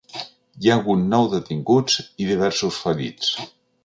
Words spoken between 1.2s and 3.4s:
detinguts i diversos ferits.